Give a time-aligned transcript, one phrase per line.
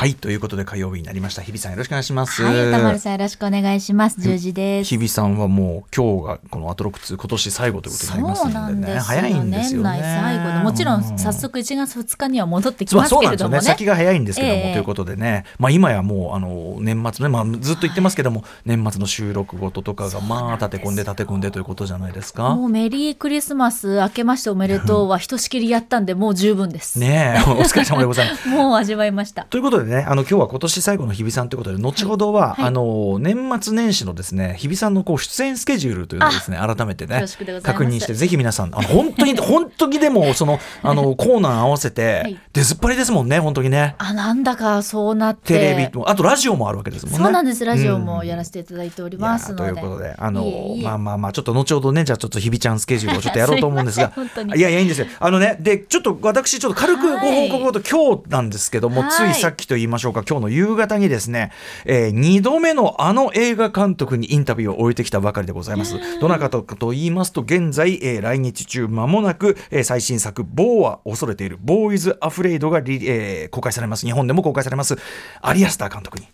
[0.00, 1.42] はいということで火曜日になりました。
[1.42, 2.42] 日比さんよろしくお願いします。
[2.42, 4.18] はい歌丸さんよろしくお願いします。
[4.18, 4.88] 十時です。
[4.88, 8.98] 日比さんはもう今日がこのアトロック2今年最後ということになりますのでね。
[8.98, 9.90] 早いんですよね。
[9.90, 13.62] 年内最後でもちろん早速1月2日には戻ってきますけれどもね,、ね。
[13.62, 15.44] 先が早いんですけども、えー、ということでね。
[15.58, 22.54] まあ今やもうあの年末ねまあずっと言ってますけども、はい、年末の収録ごととかがまあ立て込んで立て込んでということじゃないですか。
[22.56, 26.98] もうメリークリスマス明けましておめでとうはひとしきりやったんでもう十分です。
[26.98, 28.48] ねお疲れ様でございます。
[28.48, 29.42] もう味わいました。
[29.44, 37.24] ということでねあの今日は今年最後の日比さんということで後ほどは、はい、あの年末年始のですね日比さんのこう出演スケジュールというのをですね改めてね
[37.62, 43.94] 確認してぜひ皆さんあの本当に 本当にでもそのあの コーナー合わせて、はい、出ずっぱりですもんね本当にね。
[43.98, 45.54] あなんだかそうなって。
[45.54, 47.18] テレビもあとラジオもあるわけですもんね。
[47.18, 50.44] そうなんですラジオもやらせていただいておりますということであの
[50.82, 54.12] まあまあまあちょっと後ほどねじゃあちょっと日比ちゃんスケジュールを ちょっとやろうと思うんですが。
[54.54, 55.06] いやいやいいんですよ。
[55.18, 60.24] あのねでちょっと私ちょっと軽くご報告と、今日なんですけども、ついさっきと言いましょうか。
[60.28, 61.52] 今日の夕方にですね、
[61.84, 65.98] えー、2度目のあの映画監督にインタビューを終えてきたばかりでございます。
[66.20, 74.06] どなたかと言いますと現在、えー、来日中間もなく、えー、最新作「ボーは恐れているボーイズ・アフレイドがえー、公開されます。
[74.06, 74.96] 日本でも公開されます。
[75.40, 76.26] アリアスター監督に。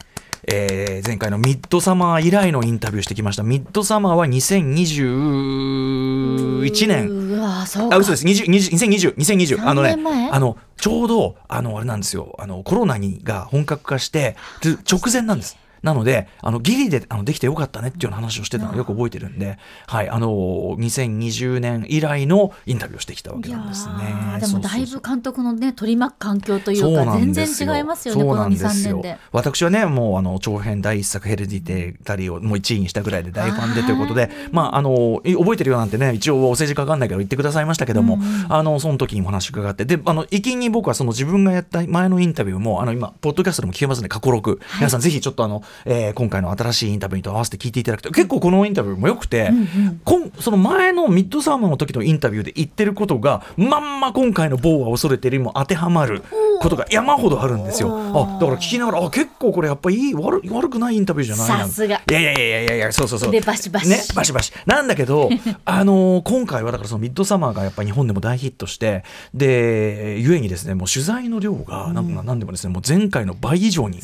[0.49, 3.43] えー、前回のミッドサマー以来のインタビューしてきました。
[3.43, 7.11] ミッドサマーは2021年。
[7.91, 8.25] あ嘘です。
[8.25, 9.97] 2020 2020あのね
[10.31, 10.57] あの
[10.87, 12.37] ちょうどあのあれなんですよ。
[12.39, 14.37] あのコロナにが本格化して
[14.89, 15.57] 直前なんです。
[15.87, 19.57] なので、あのギリであのできてよかったねっていうような話をしてたのをよく覚えてるんで、
[19.87, 23.95] はい、あの2020年以来のインタビューをしてきたわけなんですね。
[24.41, 29.17] でもだいぶ監督のね取り巻く環境というか全然違いますよねこの2、3年で。
[29.31, 56.23] 私はねもうあの長編第一作ヘレディテタリーをもう1位にしたぐらいで大ファンでということで、まああの覚えてるよなんてね一応お政治家かかんないけど言ってくださいましたけども、うん、あのその時にお話伺ってであの一気に僕はその自分がやった前のインタビューもあの今ポッドキャストでも聞けますね過去録、はい、皆さんぜひちょっとあの、えー、今回の新しいインタビューと合わせて聞いていただくと結構このインタビューもよくて、うんうん、その前のミッドサーマーの時のインタビューで言ってることがまんま今回の「某は恐れてる」にも当てはまる
[56.61, 57.97] ことが山ほどあるんですよ。
[57.97, 62.03] あだから聞きながらあ結構これやっぱいい悪悪くないインタビューじゃないさすが。
[62.09, 63.31] いやいやいやいやいやそうそうそう。
[63.31, 63.89] でバシバシ。
[63.89, 64.53] ねバシバシ。
[64.65, 65.31] なんだけど
[65.65, 69.05] あのー、今回はだからそのミッドサマーがやっぱ日本でも大ヒットして
[69.35, 74.01] でゆえにですねもう取材の量がなんか何でもですねもう前回の倍以上に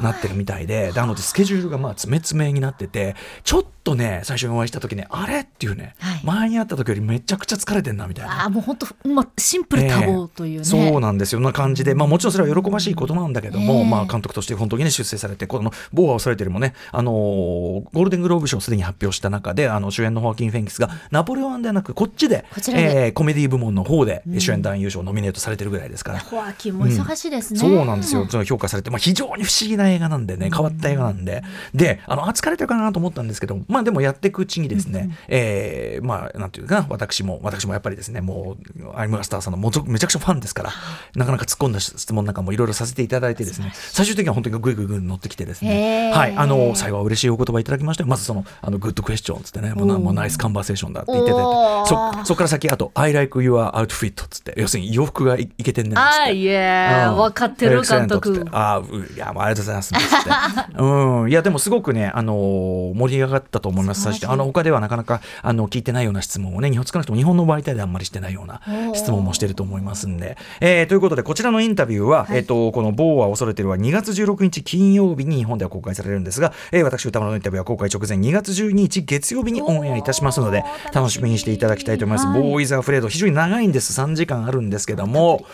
[0.00, 3.14] なってるみたいでなのでスケジュールがまあ詰め詰めになってて
[3.44, 8.44] ちょっとね最初にお会いした時ねあれっていうね、はい、前に会った時よりめちゃくちゃ疲れてんなみたいな。
[8.44, 11.40] あもう本当、まあ、シンプル多忙というね、そうなんですよ。
[11.40, 28.26] な感じで、まあ、もちろんそれは喜ばしいことなんだけども、えー、まあ、監督として本当にね出世されてこの「ボーは恐れてる」もね、あのー、ゴールデングローブ賞をすでに発表した中であの主演のホアキン・フェンキスがナポレオンではなくこっちでこちえー、コメディ部門の方で主演男優賞ノミネートされてるぐらいですから、ホアキンも忙しいですね、うん、そうなんですよ。
[28.44, 31.42] 評価されて、まあ、非常に不思議な映画なんでね変わった映画なんで、
[31.74, 40.72] であのあ疲れてるかなと思ったんですけどまあでもやっていくうちにですね、うん、えー、まあなんていうかな私も私もやっぱりですねもうアイムラスターさんのもめちゃくちゃファンですから
[41.14, 46.12] なかなか突っ込んだ質問なんかもいろいろさせていただいてですね最終的には本当にグイグイグイ乗ってきてですね。
[46.14, 46.34] はい。
[46.36, 54.54] あの最後は嬉しいお言葉いただきましてまずそのあのグッドクエスチョンつってねもうもうナイスカンバーセーションだって言っててそそこから先あと I like your outfit つって。
[54.56, 58.44] 要するに洋服がいいけてんねんあいや分かってる監督。
[58.52, 58.82] あ
[59.14, 59.71] いやありがとうございます
[60.78, 61.30] うん。
[61.30, 64.08] いやでもすごくねあの盛り上がったと思います。
[64.26, 68.60] あの他ではなかなかあの聞いてないような質問をね日本少なくとも日本の媒体であんまりしてないような
[68.94, 81.32] 質問もしてると思いますんで、えー、ということでこちらのインタビューは、はい、えっ、ー、とこの「某は恐れてる」は2月16日金曜日に日本では公開されるんですが、えー、私歌丸のインタビューは公開直前2月12日月曜日にオンエアいたしますので楽しみ。
[81.32, 82.26] にしていただきたいと思います。
[82.28, 83.98] はい、ボーイズ・アフレード非常に長いんです。
[84.00, 85.44] 3時間あるんですけども。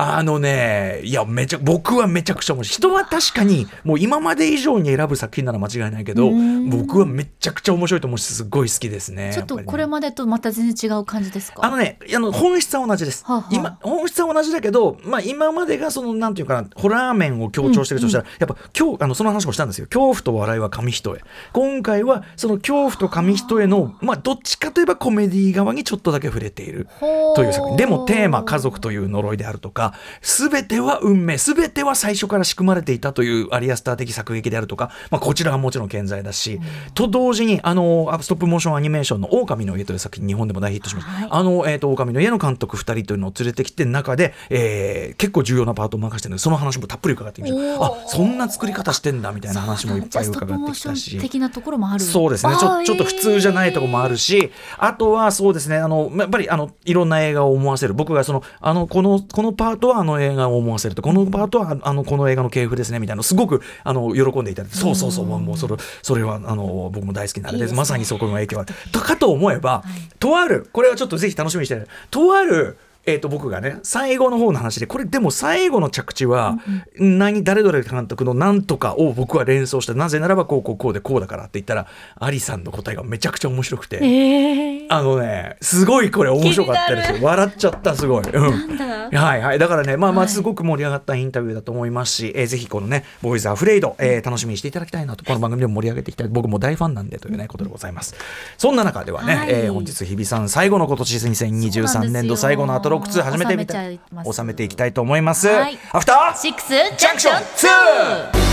[0.00, 2.76] あのね、いや、めちゃ、僕はめちゃくちゃ面白い。
[2.76, 6.30] 人は確かに、もう今まで以上に選ぶ作品なら間違いないけど、
[6.70, 9.32] 僕はめちゃくちゃ面白いと思うし、すごい好きですね。
[9.34, 13.24] ちょっとこれまでとまた全然違う感じですか、あのね、あの本質は同じです。
[13.24, 19.86] はあはあ、今、本質は同じだけど、まあ今までがその、なんていうかな、ホラー面を強調してるとしたら、うんうん、やっぱ今日、あの、その話もしたんですよ。
[19.86, 21.18] 恐怖と笑いは紙一重。
[21.52, 26.86] 今回は、その恐怖と紙一重の、まあどっちかといえばコメディ側にちょっとだけ触れている
[27.34, 27.76] という作品。
[27.76, 29.87] でもテーマ、家族という呪いであるとか、
[30.20, 41.12] すべ全ては運命、全ては最初から仕組まれていたというアリアスター的作劇であるとか、まあ、こちらはもちろん健在だし、うん、と同時に、あの、ストップモーションアニメーションの狼の家という作品、日本でも大ヒットしました。
[41.12, 47.84] はい、あの、えっ、ー、と、狼の家の監督2人というのを連れてきて、中で、えー、結構重要なパートを任せてるので、その話もたっぷり伺ってみました。
[47.84, 51.18] あ、そんな作り方してんだみたいな話もいっぱい伺ってきたし。
[51.18, 52.82] 的なところもあるそうですねちょ。
[52.84, 57.94] ちょっと普通じゃないところもあるし、あとはそうですね、あの、やっぱり、あの、いろんな映画を思わせる。
[57.94, 61.02] 僕がその、あの、この、このパパートはあの映画を思わせると。
[61.02, 63.22] このパートはあのこの映画の系譜ですねみたいな。
[63.22, 64.78] すごくあの喜んでいただいて。
[64.78, 65.26] そうそうそう。
[65.26, 68.66] もうそれそれはあの僕も大好きなあれです、ね、まさにそこの影響は。
[68.92, 76.58] とかと思えば、はい、とあるこれはちょっとぜひ楽しみにしてとあるえー、と僕がね最後の方の話でこれでも最後の着地は、
[76.98, 87.18] 何誰々監督のなんとかを僕は連想してなぜならばこうこうこうでこうだからって言ったらアリさんの答えがめちゃくちゃ面白くて、えー、あのねすごいこれ面白かったですよ。
[87.22, 88.78] 笑っちゃったすごい、うん、
[89.16, 89.58] はいはい。
[89.58, 95.24] だからねまあまあすごく盛り上がったインタビューだと思いますし、はい、えー、ぜひこのね「ボーイズ・アフレイド」えー、楽しみにしていただきたいなと。
[95.24, 96.28] この番組でも盛り上げていきたい。
[96.28, 98.14] 僕も大ファンなんでというねことでございます。
[98.58, 104.00] そんな中ではね、はい、えー、本日日比さん最後の今年2023年度最後のアトロック2始めてみたい
[104.32, 108.48] 収めていきたいと思います、はい、アフターシックスジャンクション 2!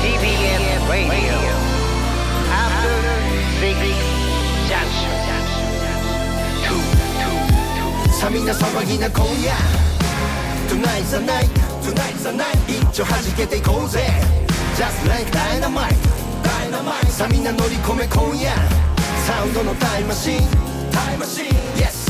[0.00, 1.36] TBS Radio
[2.50, 2.90] After
[3.60, 3.76] Six
[4.68, 5.10] Junction
[8.12, 9.52] さみな騒ぎな今夜
[10.68, 11.48] Tonight's the night
[11.82, 14.06] Tonight's the night 一丁弾けていこうぜ
[14.76, 15.94] Just like dynamite
[16.42, 18.52] Dynamite さみんな乗り込め今夜
[19.26, 20.40] サウンドのタイムマシン
[20.92, 21.46] タイムマシン
[21.76, 22.09] Yes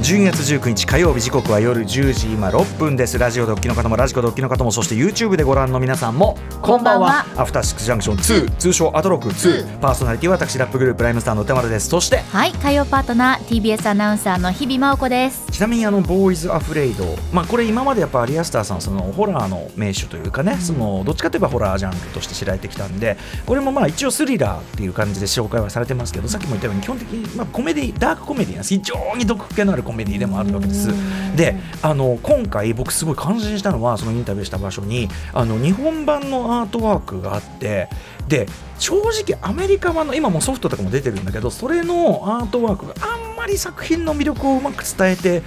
[0.00, 3.18] 12月19日火曜日時刻は夜10時今6分です。
[3.18, 7.26] ラジオドッキの方もラジコドッキの方もそして YouTube でご覧の皆さんもこんばんは。
[7.36, 8.16] アフターシックスジャンクション
[8.46, 11.90] 2通称アトロック2パーソナリティは私ラップグループライムスターの歌丸です。
[11.90, 15.52] そしてはい火曜パートナー TBS アナウンサーの日々真央子です。
[15.52, 17.04] ちなみにあのボーイズアフレイド。
[17.30, 30.88] まあこれ今までやっぱリアスターさんそのホラーの名手というかね、うん、そのどっちかといえばホラージャンルとして知られてきたんでこれもまあ一応スリラーっていう感じで紹介はされてますけどさっきも言ったように基本的にまあコメディダークコメディなんです非常に毒気のあるコメディでもあるわけです。
[31.36, 37.88] であの今回僕すごい感心したのはそのインタビューした場所にあの日本版のアートワークがあって
[38.28, 38.46] で
[38.78, 45.42] 正直アメリカ版の今もソフトとかも出てるんだけどそれのアートワークがあんまり作品の魅力をうまく伝えて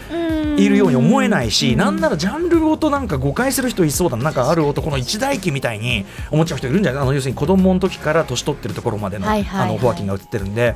[0.57, 4.23] いるように思えないしなんならジャンルごとなんか誤解する人いそうだな。
[4.23, 7.01] なんかある男の一代記みたいに思っちゃう人いるんじゃない？
[7.03, 10.75] あの要するに子供の時から年取ってるところまでの,、あのホアキンが映ってるんで。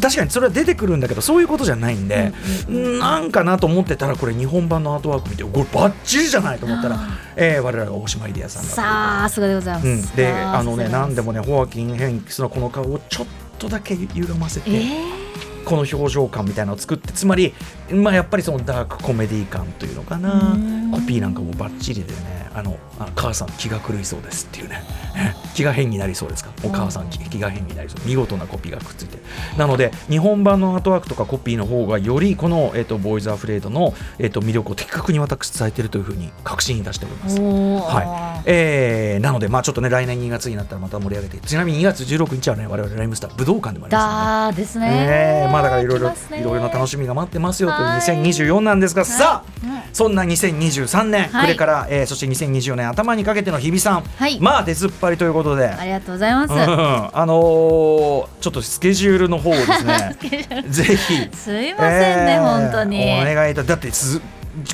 [0.00, 2.32] 確かにそれは出てくるんだけどそういうことじゃないんで、
[2.68, 6.98] なんかなと思ってたらこれ日本版のアートワーク見てこれバッチリじゃないと思ったら、
[7.36, 13.26] えー、我らが大島イデアさんさあすがでございます、うん、であのね何でもねホアキン・ヘンクスのこの顔をちょっ
[13.58, 15.23] とだけ歪ませて、えー
[15.64, 17.54] この表情感みたいなのを作ってつまり、
[17.90, 20.56] まあ、やっぱりそのダークコメディ感というのかな。
[20.92, 24.82] コピーなんかもばっちりでねあのあ母さん気が狂いそうですっていうね。
[25.54, 26.50] 気が変になりそうですか？
[26.64, 28.00] お母さん気が変になりそう。
[28.06, 29.18] 見事なコピーがくっついて。
[29.56, 37.40] なので日本版のアートワークとかコピーの方がよりこの、えーと、ボーイズ・アフレードの、えーと、魅力を的確に私伝えているというふうに確信いたしております。
[37.40, 38.42] はい。
[38.46, 44.68] えー、なので、まあ、ちょっとね来年2月になったらまた盛り上げてちなみに2月16日はね我々ライムスター武道館でもありますね、で。
[44.68, 55.68] すね、えー、まあだからいろいろいろいろな楽しみが待ってますよという2024なんですが、さあ、うん、そんな2023年、はい、これから、えー、そして2024年頭にかけての日比さん、はい、まあ出ずっぱりということで。
[55.68, 60.16] ありがとうございます、うん、あのー、ちょっとスケジュールの方をですね
[60.68, 61.28] ぜひ。
[61.36, 63.04] すいませんね、えー、本当に。
[63.22, 64.20] お願いだだってす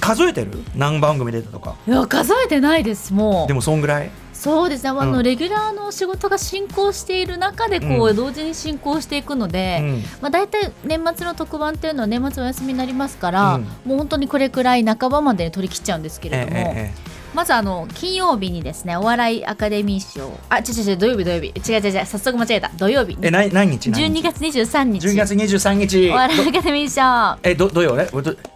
[0.00, 0.62] 数えてる？
[0.74, 1.76] 何番組出たとか。
[1.86, 3.48] いや数えてないですもう。
[3.48, 4.10] でもそんぐらい？
[4.40, 16.56] そうですね、あの、うん、レギュラーの仕事が進行している中でこう、うん、同時に進行していくので、うん、まあ、大体年末の特番っていうのは年末お休みになりますから、もう本当にこれくらい半ばまで取り切っちゃうんですけれども。
[16.56, 20.32] えええまずあの金曜日にですねお笑いアカデミー賞。
[20.48, 21.48] あ違う違う土曜日土曜日。
[21.48, 22.70] 違う違う違う早速間違えた。
[22.76, 25.06] 土曜日え何何日何日12月23日。
[25.06, 26.10] 12月23日。
[26.10, 27.40] お笑いアカデミー賞。
[27.42, 27.96] えど土曜？
[27.96, 28.06] ね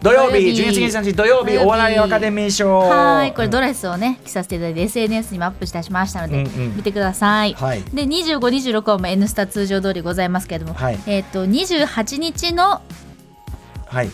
[0.01, 0.37] 土曜日。
[0.37, 1.57] 12月23日土曜日。
[1.57, 2.79] お笑いアカデミー賞。
[2.79, 12.81] はいこれドレスをね着させていただいて SNS にもアップしたしましたので、うんうん、見てください、はい、で2526はもう N スタ通常通りございますけれども、はい、えっ、ー、と28日の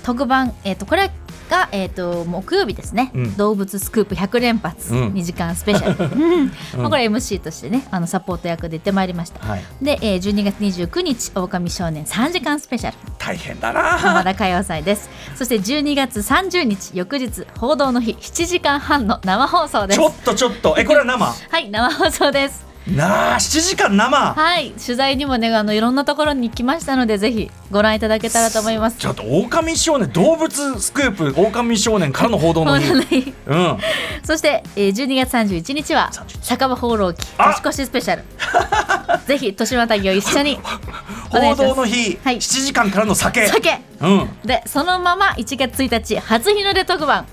[0.03, 1.09] 特番、はい、えっ、ー、とこれは
[1.51, 6.47] が、えーと、木曜日ですね、うん、動物スクープ100連発、うん、2時間スペシャル、
[6.79, 13.81] まあ、これ MC としてねあのサポート役で行ってまいりました、はい、で、えー、12月29日「狼少年3時間スペシャル」大変だな。
[13.81, 15.09] 浜田歌謡祭です。
[15.35, 19.99] そして12月30日翌日報道の日7時間半の生放送です。
[19.99, 20.75] ちょっとちょっと。
[20.77, 21.25] えこれは生？
[21.25, 22.65] はい生放送です。
[22.87, 24.33] なあ7時間生？
[24.33, 24.71] はい。
[24.71, 28.97] 取材にもねあのいろんなところに行きましたのでぜひご覧いただけたらと思います。
[28.97, 33.33] ちょっと狼少年動物スクープ狼少年からの報道の日。
[33.47, 33.77] うん
[34.23, 36.11] そして、えー、12月31日は
[36.41, 38.23] 酒場放浪記年越しスペシャル。
[39.25, 40.59] ぜひ年またぎを一緒に
[41.29, 42.37] 報道の日、はい。
[42.37, 43.47] 7時間からの酒。
[43.47, 43.79] 酒。
[44.01, 44.29] うん。
[44.43, 47.25] でそのまま1月1日初日の出特番。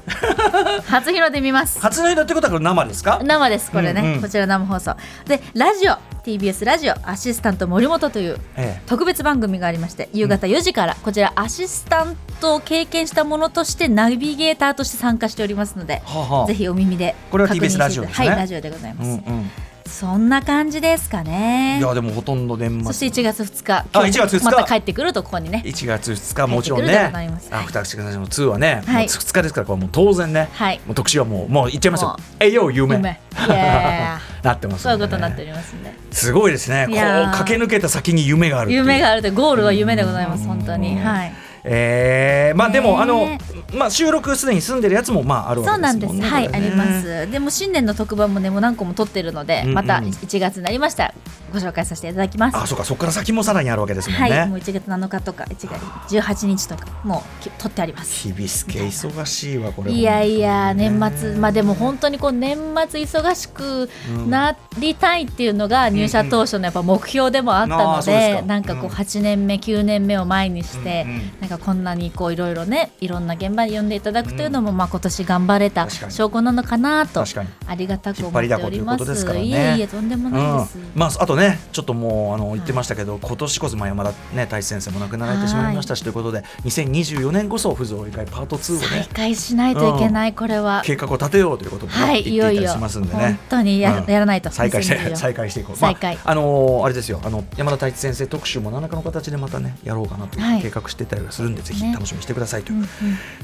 [0.86, 1.80] 初日の出見ます。
[1.80, 3.20] 初の日だってことは生ですか？
[3.24, 4.20] 生ですこれね、うんうん。
[4.22, 4.94] こちら生放送。
[5.26, 16.46] でラジオ TBS ラジオアシスタント森本というえ特別番組がありまして夕方4時からこちらアシスタントを経験したものとしてナビゲーターとして参加しておりますのではあはあ。
[16.46, 18.28] ぜひお耳でこれは TBS ラジオですね。
[18.28, 19.50] はいラジオでございます、うんうん。
[19.86, 24.44] そんな感じですかいねやでもほとんど年そして末1月2日あ1月2日。
[24.44, 25.62] また帰ってくるとここにね。
[25.64, 27.48] 1月2日もちろんねございます。
[27.52, 29.04] アフターシックスジャンクションの2はね、はい。
[29.04, 30.80] もう2日ですからこれもう当然ね、はい。
[30.86, 32.16] もう特集はもうもう言っちゃいますよ。
[32.40, 32.96] えいよ夢。
[32.96, 33.20] 夢。
[33.46, 34.82] いや なってますね。
[34.82, 36.86] そういうことになっておりますんですごいですね。
[36.88, 39.34] こう駆け抜けた先に夢がある夢があるという。
[39.34, 41.32] ゴールは夢でございます本当にはい
[41.64, 43.38] えー、まあでも、ねあの
[43.74, 46.20] まあ収録すでに済んでるやつもまああるわそうなんですす。
[46.20, 46.36] けでもんね。
[46.36, 47.30] はい、これねあります。
[47.30, 51.14] でも新年の特番もね、もう何個も撮ってるので、うんうんまた1月になりましたら
[51.52, 52.56] ご紹介させていただきます。
[52.56, 54.30] あ、そうか、そこから先もさらにあるわけですもんね。
[54.30, 55.68] はい、もう1月7日とか1
[56.08, 58.28] 月18日とかもうき撮ってあります。
[58.28, 59.92] 日々すけ忙しいわこれ。
[59.92, 63.88] いやいや年末まあでも本当にこう年末忙しく
[64.28, 77.48] なりたいっていうのが入社当初のやっぱ目標でもあったあのーそうですかでなんかこううん8年目9年目を前にしてうんうんなんかこんなにこういろいろねいろんな現場に呼んでいただくというのもまあ今年頑張れた証拠なのかなと確かに。
[77.66, 79.44] ありがたく思っ引っ張りだこというこておりますとですからね。
[79.44, 80.78] いえいえとんでもないです。
[80.78, 90.82] うん、まああとねちょっともうあの言ってましたけど、今年こそまあ山田ね大志先生も亡くなられてしまいましたしということで2024年こそ不増理会パート2を再ね開しないといけないこれは。
[90.84, 93.20] 計画を立てようということもね、はい、いよいよ言っていたりしますんでね。
[93.20, 93.38] 本。
[93.48, 94.10] 当にや,、うん。
[94.10, 95.76] やらないと再開して2024再開していこう。
[95.76, 96.16] 再開。
[96.16, 97.20] まあ、あのーあれですよ。
[97.24, 100.62] あの山田太一先生特集も何らかの形でまたねやろうかなとはい。
[100.62, 102.86] 計画してたりはするんで、ぜひね楽しみにしてくださいという。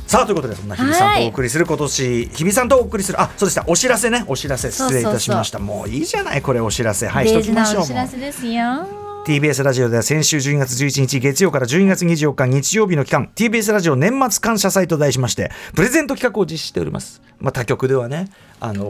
[0.06, 3.64] さあということでそんな日比さんとお送りする今年、日比さんとお送りするあそうでした。
[3.66, 4.24] お知らせね。
[4.28, 5.58] お知らせ失礼いたしました。
[5.58, 7.06] もういいじゃないこれお知らせ。
[7.08, 7.82] はいしときましょう。
[7.82, 9.03] お知らせですよ。
[9.24, 18.28] TBS ラジオでは先週12月11日月曜から12月24日日曜日の期間 TBS ラジオ年末感謝祭と題しましてプレゼント企画を実施しております、まあ、他局ではね、
[18.60, 18.84] あの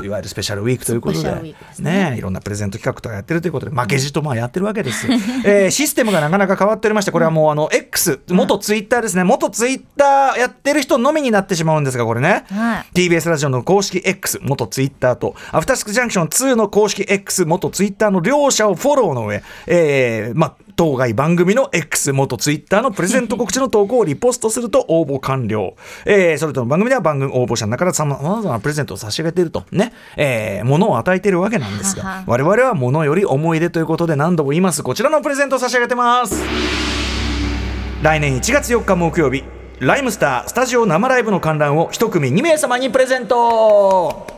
[0.00, 1.54] ーいわゆるスペシャルウィークということでね。
[1.80, 5.08] ねいろんなプレゼント企画とかやってるということで負けじとまあやってるわけです、
[5.44, 9.24] えー システムがなかなか変わっておりましてこれはもうあの X 元ツイッターですね。
[9.24, 12.86] 元ツイッターやってる人のみになってしまうんですがこれね、はい。
[12.94, 25.74] TBS ラジオの公式 X 元ツイッターとアフターシックスジャンクション2の公式 X 元ツイッターの両者をフォローの上、えーまあ当該番組の X 元ツイッターのプレゼント告知の投稿をリポストすると 応募完了。
[26.06, 34.84] えーそれとの番組では番組応募者の中からさまざまなプレゼントを差し上げているとね、えー、物を与えているわけなんですが、我々は物より思い出ということで何度も言います。
[34.84, 36.40] こちらのプレゼントを差し上げてます。
[38.02, 39.42] 来年1月4日木曜日
[39.80, 44.37] ライムスタースタジオ生ライブの観覧を一組2名様にプレゼント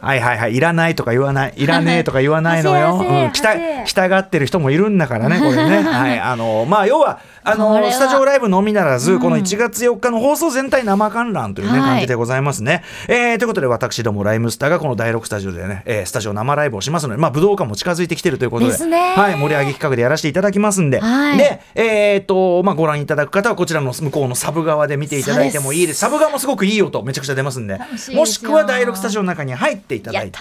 [0.00, 5.82] はいはいはいいらないとか言わない いらねえとか言わないのよ、 うん、来たはせや来たがってる人もいるんだからねこれね。
[5.86, 11.90] はいあのまあ要はあのスタジオライブのみならず、この1月4日の放送全体生観覧というね、はい。
[11.90, 19.14] 感じでございますね、えーということで私どもライムスターがこの第6スタジオでね、えースタジオ生ライブをしますのでまあ武道館も近づいてきてるということでですね。
[19.14, 21.38] はい盛り上げ企画でやらせていただきますんで、はい。
[21.38, 26.00] でえー、と、まあ、ご覧いただく方はこちらの向こうのサブ側で見ていただいてもいいです。
[26.00, 27.78] サブ側もすごくいい音めちゃくちゃ出ますんで、
[28.14, 30.38] もしくは第6スタジオの中に入っていただいて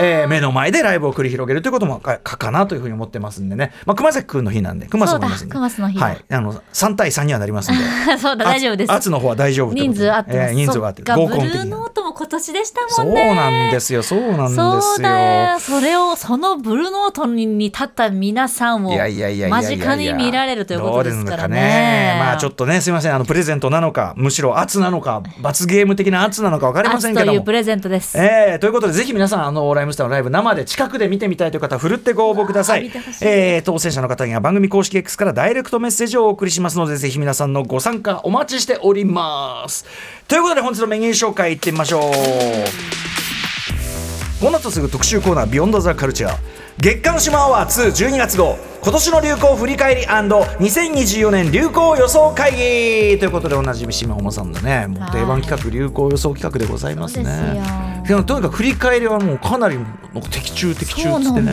[0.00, 3.72] えー目の前でライブを繰り広げるということもかかかなというふうに思ってますんでね。
[3.86, 5.54] まあ、熊崎くんの日なんで、熊さんもいますんで。
[5.54, 6.24] そうだ熊さんの日だはい。
[6.30, 7.82] あの、3対3にはなりますんで。
[8.18, 8.92] そうだ大丈夫です。
[8.92, 10.50] 圧の方は大丈夫人数合ってます。
[10.50, 11.70] えー人数が合って合コン的に。
[11.70, 13.34] ノートも今年でしたそうもんね。
[13.34, 15.58] なんですよ、そうなんですよ。
[15.60, 22.16] それをそのブルーノートに立った皆さんをいやいやいやいやいや間近に見られるということですからね。
[22.18, 27.52] まあちょっとねすみませんあのプレゼントなのかむしろ圧なのか罰ゲーム的な圧なのか分かりませんけども圧というプ。
[27.52, 28.18] レゼントです。
[28.18, 32.90] えー、ということでぜひ皆さんあのライムスターのライブ生で近くで見てみたいという方はふるってご応募ください。
[33.22, 39.84] えー当選者の方には番組公式 X からダイレクトメッセージをお送りしますのでぜひ皆さんのご参加お待ちしております。
[40.28, 42.12] ということで本日のメニュー紹介いってみましょう。
[44.40, 46.36] この後すぐ特集コーナー「ビヨンドザカルチャー
[46.78, 53.18] 月刊島アワー2 12月号今年の流行振り返り &2024 年流行予想会議。
[53.18, 57.24] ということでおなじみ島尾さんのねもう定番企画流行予想企画でございますね。
[58.02, 58.22] ですよ。
[58.24, 59.78] とにかく振り返りはもうかなり
[60.30, 61.52] 的中的中っつってね。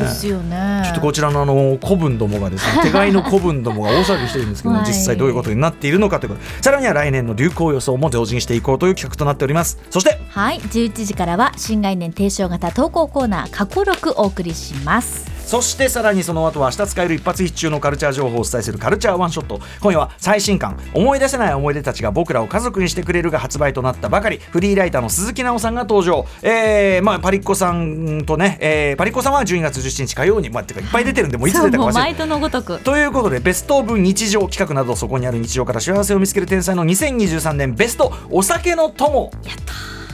[0.49, 0.81] ね。
[0.83, 4.85] ちょっとこちらのあの古文どもがですね 手飼いの古文どもが大騒ぎしてるんですけど、はい。
[4.85, 6.41] 実際どういうことになっているのかということ。
[6.61, 9.79] さらには来年の流行予想も同時にしていこうという企画となっております。
[9.89, 10.59] そしてはい。
[10.59, 19.59] 11時からは新概念提唱型投稿コーナー過去録お送りしますそしてさらにその後は明日使える一発必中のカルチャー情報をお伝えするカルチャーワンショット。
[19.81, 24.37] 今夜は最新刊思い出せない思い出たちが僕らを家族にしてくれるが発売となったばかり。
[24.37, 32.79] フリーライターの鈴木奈緒さんが登場、えーまあ、パリッコさんとね、えーパリッコさんは12月17日火曜に、まあ、てかいっぱい出てるんでもういつ出たか忘れてのごとく。
[32.79, 39.29] ということでベスト・オブ日常企画などそこにある日常から幸せを見つける天才の2023年ベストお酒の友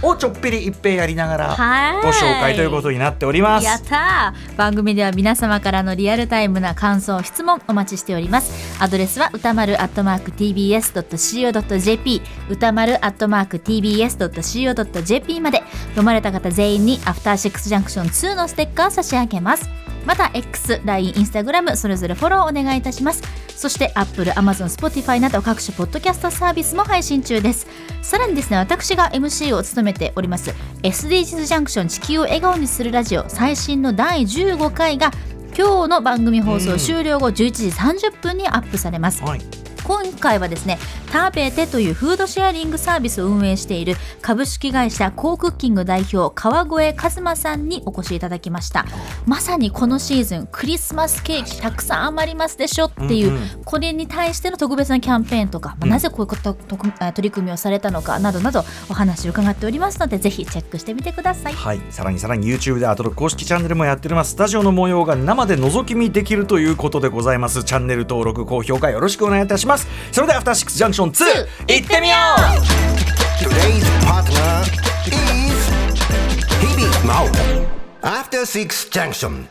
[0.01, 2.01] をちょっぴり一平やりながらはい。
[2.01, 3.65] ご紹介ということになっております。
[3.65, 4.55] やったー。
[4.55, 8.81] 番組では皆様からのリアルタイムな感想質問お待ちしております。
[8.81, 15.63] アドレスは歌丸アットマーク TBS.CO.JP 歌丸アットマーク TBS.CO.JP まで。
[15.89, 19.69] 読まれた方全員にアフターシックスジャンクション2のステッカー差し上げます。
[20.07, 23.21] また X、LINE、Instagram それぞれフォローお願いいたします
[23.57, 27.67] そして Apple、Amazon、Spotify など各種ポッドキャストサービスも配信中です。
[28.03, 35.11] さらにですね私が MC を務めております SDGs ジャンクション地球を笑顔にするラジオ最新の第15回が
[35.57, 39.41] 今日の番組放送終了後11時30分にアップされます、はい。
[39.83, 40.77] 今回はですね
[41.11, 48.85] 食べてというフードシェアリングサービスを運営している株式会社コークッキング代表川越和馬さんにお越しいただきました。
[49.25, 53.41] まさにこのシーズンクリスマスケーキたくさん余りますでしょっていう、うんうん。
[53.65, 55.89] これに対しての特別なキャンペーンとか、まあうん。
[55.91, 61.53] なぜこういうこととえ取り組みをされたのかなどなどお話を伺っておりますのでぜひチェックしてみてください。
[61.53, 64.31] はい、さらにさらに YouTube でアトロ公式チャンネルもやっております。
[64.31, 67.63] スタジオの模様が生で覗き見できるということでございます。
[67.63, 69.87] チャンネル登録高評価よろしくお願いいたします。
[70.11, 71.24] それではアフターシックスジャンクション2
[71.68, 72.40] 行ってみよう
[73.44, 74.62] Today's partner
[75.06, 75.70] is
[76.60, 77.28] Hibis Mao.
[78.02, 79.48] After Six Junction.